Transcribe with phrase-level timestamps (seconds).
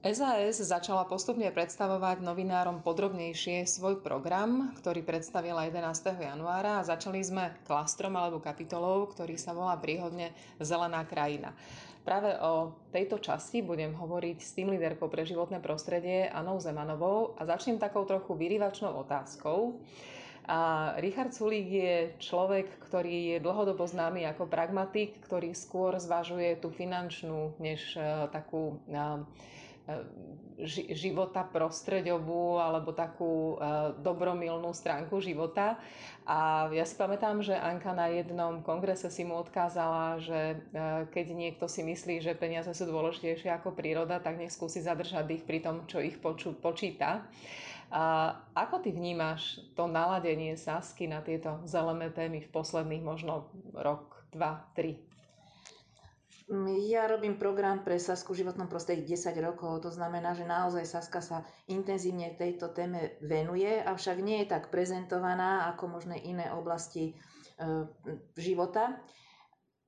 [0.00, 6.24] SAS začala postupne predstavovať novinárom podrobnejšie svoj program, ktorý predstavila 11.
[6.24, 11.52] januára a začali sme klastrom alebo kapitolou, ktorý sa volá príhodne Zelená krajina.
[12.00, 17.44] Práve o tejto časti budem hovoriť s tým líderkou pre životné prostredie Anou Zemanovou a
[17.44, 19.84] začnem takou trochu vyrývačnou otázkou.
[20.48, 26.72] A Richard Sulík je človek, ktorý je dlhodobo známy ako pragmatik, ktorý skôr zvažuje tú
[26.72, 29.28] finančnú než uh, takú uh,
[30.92, 33.56] života prostredovú alebo takú
[34.04, 35.80] dobromilnú stránku života.
[36.28, 40.60] A ja si pamätám, že Anka na jednom kongrese si mu odkázala, že
[41.16, 45.44] keď niekto si myslí, že peniaze sú dôležitejšie ako príroda, tak nech skúsi zadržať ich
[45.48, 47.24] pri tom, čo ich poču, počíta.
[47.90, 54.28] A ako ty vnímaš to naladenie Sasky na tieto zelené témy v posledných možno rok,
[54.30, 55.02] dva, tri?
[56.90, 61.22] Ja robím program pre Sasku v životnom prostredí 10 rokov, to znamená, že naozaj Saska
[61.22, 67.86] sa intenzívne tejto téme venuje, avšak nie je tak prezentovaná ako možné iné oblasti e,
[68.34, 68.98] života.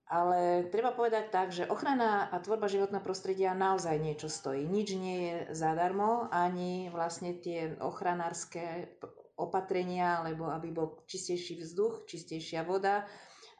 [0.07, 4.63] Ale treba povedať tak, že ochrana a tvorba životného prostredia naozaj niečo stojí.
[4.63, 8.95] Nič nie je zadarmo, ani vlastne tie ochranárske
[9.35, 13.03] opatrenia, alebo aby bol čistejší vzduch, čistejšia voda,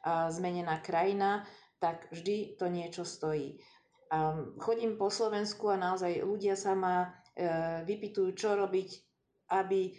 [0.03, 1.47] a zmenená krajina
[1.83, 3.59] tak vždy to niečo stojí.
[4.07, 8.89] A chodím po Slovensku a naozaj ľudia sa ma e, vypitujú, čo robiť,
[9.51, 9.91] aby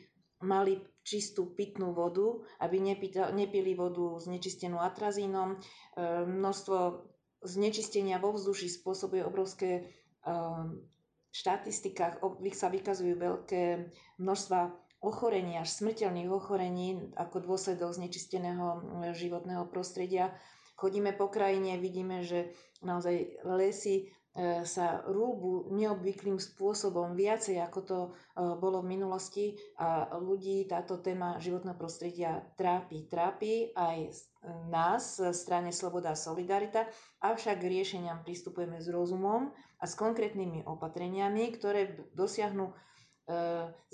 [0.48, 2.80] mali čistú pitnú vodu, aby
[3.36, 5.52] nepili vodu znečistenú atrazínom.
[5.52, 5.56] E,
[6.24, 7.05] množstvo
[7.44, 9.82] znečistenia vo vzduši spôsobuje obrovské e,
[11.34, 12.22] štatistikách
[12.55, 14.60] sa vykazujú veľké množstva
[15.05, 18.80] ochorení, až smrteľných ochorení ako dôsledok znečisteného
[19.12, 20.32] životného prostredia.
[20.75, 22.50] Chodíme po krajine, vidíme, že
[22.83, 28.11] naozaj lesy e, sa rúbu neobvyklým spôsobom viacej, ako to e,
[28.58, 33.07] bolo v minulosti a ľudí táto téma životného prostredia trápi.
[33.07, 34.18] Trápi aj
[34.67, 36.91] nás, strane Sloboda a Solidarita,
[37.23, 42.74] avšak k riešeniam pristupujeme s rozumom a s konkrétnymi opatreniami, ktoré dosiahnu e,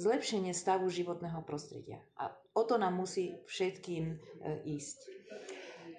[0.00, 2.00] zlepšenie stavu životného prostredia.
[2.16, 4.16] A o to nám musí všetkým
[4.64, 5.19] ísť.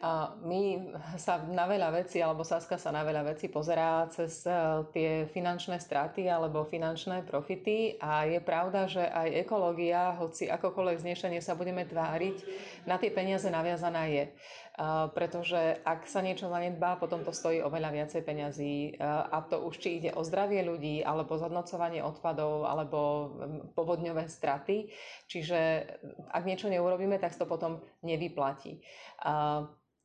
[0.02, 4.54] A my sa na veľa vecí, alebo Saska sa na veľa vecí pozerá cez e,
[4.90, 11.38] tie finančné straty alebo finančné profity a je pravda, že aj ekológia, hoci akokoľvek znešenie
[11.38, 12.38] sa budeme tváriť,
[12.90, 14.34] na tie peniaze naviazaná je.
[15.14, 20.00] Pretože ak sa niečo zanedbá, potom to stojí oveľa viacej peňazí a to už či
[20.02, 23.00] ide o zdravie ľudí, alebo zhodnocovanie odpadov, alebo
[23.78, 24.90] povodňové straty.
[25.28, 25.60] Čiže
[26.34, 28.80] ak niečo neurobíme, tak to potom nevyplatí.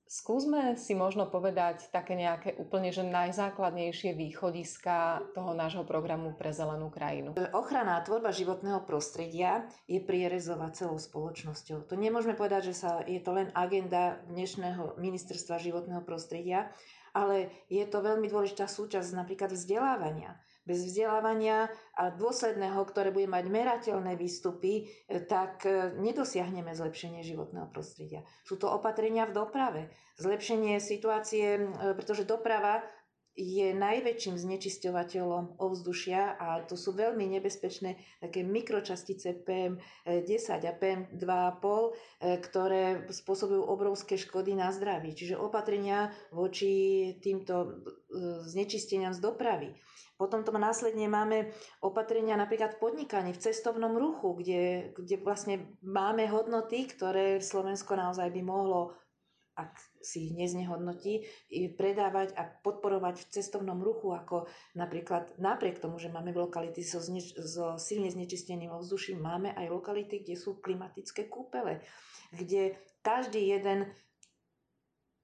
[0.07, 6.95] Skúsme si možno povedať také nejaké úplne že najzákladnejšie východiska toho nášho programu pre zelenú
[6.95, 7.35] krajinu.
[7.51, 11.91] Ochrana a tvorba životného prostredia je prierezová celou spoločnosťou.
[11.91, 16.71] To nemôžeme povedať, že sa, je to len agenda dnešného ministerstva životného prostredia,
[17.17, 23.47] ale je to veľmi dôležitá súčasť napríklad vzdelávania bez vzdelávania a dôsledného, ktoré bude mať
[23.47, 28.27] merateľné výstupy, e, tak e, nedosiahneme zlepšenie životného prostredia.
[28.43, 29.83] Sú to opatrenia v doprave,
[30.19, 32.83] zlepšenie situácie, e, pretože doprava
[33.37, 43.05] je najväčším znečisťovateľom ovzdušia a to sú veľmi nebezpečné také mikročastice PM10 a PM2,5, ktoré
[43.13, 45.13] spôsobujú obrovské škody na zdraví.
[45.13, 47.85] Čiže opatrenia voči týmto
[48.49, 49.77] znečisteniam z dopravy.
[50.17, 51.53] Potom to následne máme
[51.85, 58.33] opatrenia napríklad v podnikaní, v cestovnom ruchu, kde, kde vlastne máme hodnoty, ktoré Slovensko naozaj
[58.33, 58.97] by mohlo
[59.57, 59.73] ak
[60.05, 61.25] si ich neznehodnotí,
[61.75, 64.47] predávať a podporovať v cestovnom ruchu, ako
[64.77, 70.23] napríklad napriek tomu, že máme lokality so, zneč- so silne znečisteným ovzduším, máme aj lokality,
[70.23, 71.81] kde sú klimatické kúpele,
[72.31, 73.91] kde každý jeden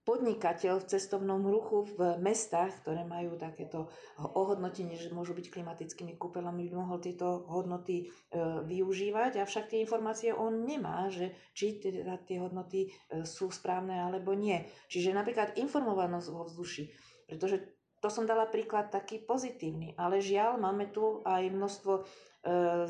[0.02, 3.86] podnikateľ v cestovnom ruchu v mestách, ktoré majú takéto
[4.18, 10.34] ohodnotenie, že môžu byť klimatickými kúpeľami, by mohol tieto hodnoty e, využívať, avšak tie informácie
[10.34, 14.66] on nemá, že či teda tie hodnoty e, sú správne alebo nie.
[14.90, 16.84] Čiže napríklad informovanosť vo vzduši,
[17.30, 17.62] pretože
[18.02, 22.02] to som dala príklad taký pozitívny, ale žiaľ máme tu aj množstvo e,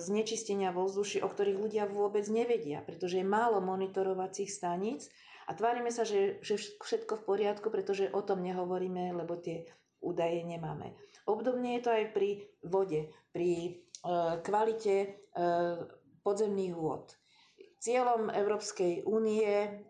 [0.00, 5.12] znečistenia vo vzduši, o ktorých ľudia vôbec nevedia, pretože je málo monitorovacích staníc,
[5.46, 9.66] a tvárime sa, že, že všetko v poriadku, pretože o tom nehovoríme, lebo tie
[10.02, 10.94] údaje nemáme.
[11.26, 12.30] Obdobne je to aj pri
[12.66, 13.70] vode, pri e,
[14.42, 15.08] kvalite e,
[16.26, 17.14] podzemných vôd.
[17.82, 19.82] Cieľom Európskej únie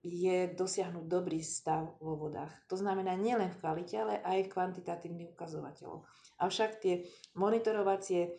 [0.00, 2.50] je dosiahnuť dobrý stav vo vodách.
[2.72, 6.08] To znamená nielen v kvalite, ale aj v kvantitatívnych ukazovateľov.
[6.40, 7.04] Avšak tie
[7.36, 8.32] monitorovacie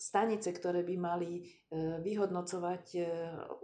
[0.00, 1.42] stanice, ktoré by mali e,
[2.00, 3.00] vyhodnocovať e,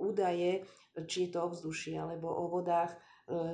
[0.04, 0.68] údaje,
[1.08, 2.92] či je to o vzduši alebo o vodách,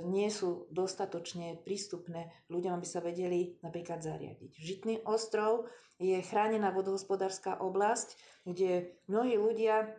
[0.09, 4.51] nie sú dostatočne prístupné ľuďom, aby sa vedeli napríklad zariadiť.
[4.57, 5.69] Žitný ostrov
[6.01, 8.17] je chránená vodohospodárska oblasť,
[8.49, 9.93] kde mnohí ľudia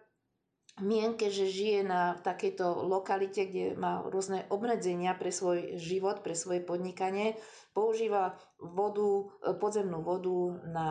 [0.82, 6.64] mienke, že žije na takejto lokalite, kde má rôzne obmedzenia pre svoj život, pre svoje
[6.64, 7.36] podnikanie,
[7.76, 9.28] používa vodu,
[9.60, 10.88] podzemnú vodu na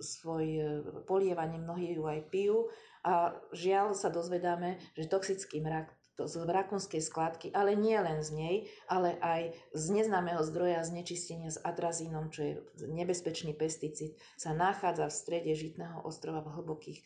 [0.00, 0.62] svoj e,
[1.04, 2.70] polievanie, mnohí ju aj pijú
[3.04, 8.34] a žiaľ sa dozvedáme, že toxický mrak to z rakúnskej skladky, ale nie len z
[8.34, 8.56] nej,
[8.90, 12.52] ale aj z neznámeho zdroja znečistenia s atrazínom, čo je
[12.90, 17.04] nebezpečný pesticid, sa nachádza v strede Žitného ostrova v hlbokých e,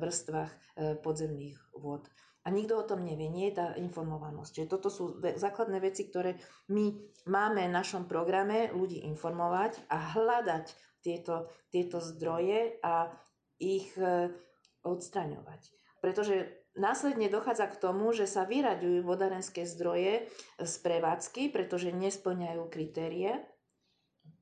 [0.00, 0.56] vrstvách e,
[1.04, 2.08] podzemných vôd.
[2.46, 4.50] A nikto o tom nevie, nie je tá informovanosť.
[4.54, 6.38] Čiže toto sú základné veci, ktoré
[6.70, 6.94] my
[7.26, 10.70] máme v našom programe ľudí informovať a hľadať
[11.06, 13.14] tieto, tieto zdroje a
[13.62, 14.34] ich e,
[14.82, 15.70] odstraňovať.
[16.02, 20.28] Pretože Následne dochádza k tomu, že sa vyraďujú vodárenské zdroje
[20.60, 23.40] z prevádzky, pretože nesplňajú kritérie.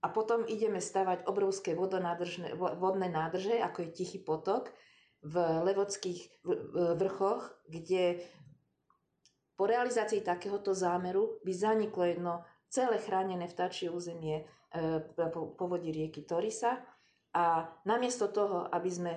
[0.02, 4.74] A potom ideme stavať obrovské vodné nádrže, ako je Tichý potok,
[5.24, 6.44] v levodských
[7.00, 8.20] vrchoch, kde
[9.56, 12.34] po realizácii takéhoto zámeru by zaniklo jedno
[12.68, 14.44] celé chránené vtáčie územie
[14.74, 15.00] e,
[15.54, 16.82] povodí rieky Torisa
[17.30, 19.12] a namiesto toho, aby sme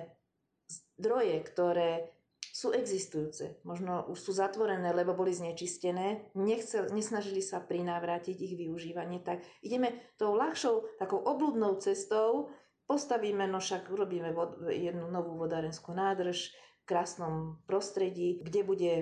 [0.98, 2.18] zdroje, ktoré
[2.58, 3.62] sú existujúce.
[3.62, 6.34] Možno už sú zatvorené, lebo boli znečistené.
[6.34, 9.22] Nechcel, nesnažili sa prinávrátiť ich využívanie.
[9.22, 12.50] Tak ideme tou ľahšou, takou obludnou cestou,
[12.90, 16.50] postavíme, no však urobíme vod, jednu novú vodárenskú nádrž
[16.82, 18.92] v krásnom prostredí, kde bude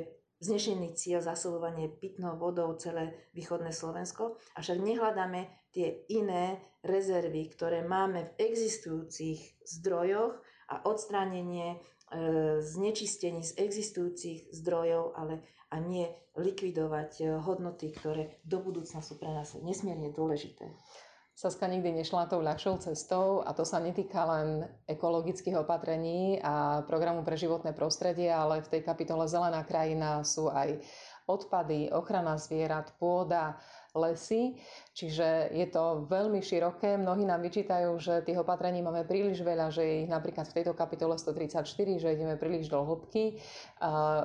[0.44, 4.36] znešený cieľ zasobovanie pitnou vodou celé východné Slovensko.
[4.52, 10.40] Avšak nehľadáme tie iné rezervy, ktoré máme v existujúcich zdrojoch
[10.72, 15.42] a odstránenie E, znečistení z existujúcich zdrojov, ale
[15.74, 16.06] a nie
[16.38, 20.70] likvidovať e, hodnoty, ktoré do budúcna sú pre nás nesmierne dôležité.
[21.34, 27.26] Saska nikdy nešla tou ľahšou cestou a to sa netýka len ekologických opatrení a programu
[27.26, 30.78] pre životné prostredie, ale v tej kapitole Zelená krajina sú aj
[31.26, 33.58] odpady, ochrana zvierat, pôda,
[33.96, 34.54] lesy.
[34.92, 37.00] Čiže je to veľmi široké.
[37.00, 41.16] Mnohí nám vyčítajú, že tých opatrení máme príliš veľa, že ich napríklad v tejto kapitole
[41.16, 41.64] 134,
[42.00, 43.40] že ideme príliš do hĺbky.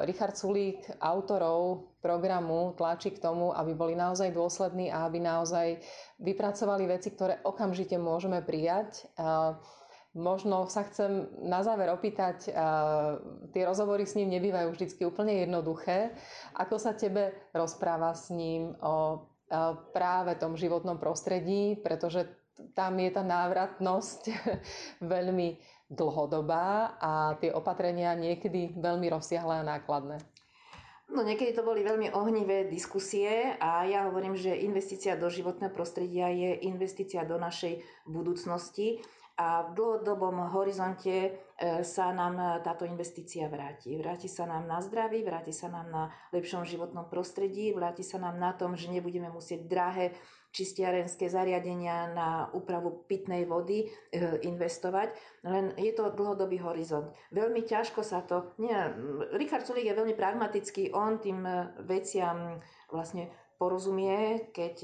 [0.05, 5.79] Richard Sulík, autorov programu, tlačí k tomu, aby boli naozaj dôslední a aby naozaj
[6.19, 9.07] vypracovali veci, ktoré okamžite môžeme prijať.
[10.11, 12.51] Možno sa chcem na záver opýtať,
[13.55, 16.11] tie rozhovory s ním nebývajú vždy úplne jednoduché.
[16.59, 19.23] Ako sa tebe rozpráva s ním o
[19.95, 22.27] práve tom životnom prostredí, pretože
[22.75, 24.21] tam je tá návratnosť
[25.15, 25.55] veľmi
[25.91, 30.19] dlhodobá a tie opatrenia niekedy veľmi rozsiahle a nákladné.
[31.11, 36.31] No niekedy to boli veľmi ohnivé diskusie a ja hovorím, že investícia do životného prostredia
[36.31, 39.03] je investícia do našej budúcnosti
[39.41, 41.29] a v dlhodobom horizonte e,
[41.81, 43.97] sa nám táto investícia vráti.
[43.97, 48.37] Vráti sa nám na zdraví, vráti sa nám na lepšom životnom prostredí, vráti sa nám
[48.37, 50.13] na tom, že nebudeme musieť drahé
[50.51, 53.87] čistiarenské zariadenia na úpravu pitnej vody e,
[54.43, 55.15] investovať,
[55.47, 57.15] len je to dlhodobý horizont.
[57.31, 58.51] Veľmi ťažko sa to...
[58.59, 58.91] Nie,
[59.39, 62.59] Richard Sulik je veľmi pragmatický, on tým e, veciam
[62.91, 64.75] vlastne porozumie, keď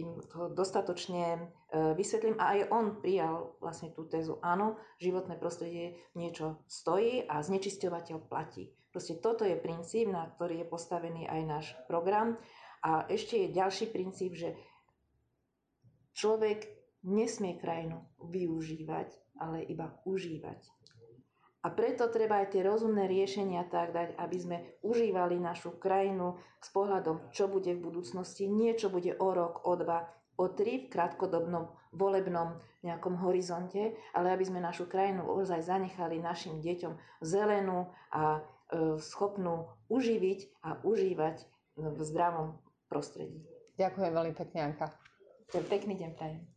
[0.00, 1.40] im to dostatočne e,
[1.70, 2.36] vysvetlím.
[2.38, 8.74] A aj on prijal vlastne tú tézu, áno, životné prostredie niečo stojí a znečisťovateľ platí.
[8.90, 12.34] Proste toto je princíp, na ktorý je postavený aj náš program.
[12.82, 14.58] A ešte je ďalší princíp, že
[16.18, 16.66] človek
[17.06, 19.08] nesmie krajinu využívať,
[19.38, 20.60] ale iba užívať.
[21.60, 26.72] A preto treba aj tie rozumné riešenia tak dať, aby sme užívali našu krajinu s
[26.72, 30.08] pohľadom, čo bude v budúcnosti, nie čo bude o rok, o dva,
[30.40, 36.64] o tri v krátkodobnom volebnom nejakom horizonte, ale aby sme našu krajinu ozaj zanechali našim
[36.64, 41.36] deťom zelenú a e, schopnú uživiť a užívať
[41.76, 42.56] v zdravom
[42.88, 43.44] prostredí.
[43.76, 44.86] Ďakujem veľmi pekne, Anka.
[45.52, 46.49] Pekný deň prajem.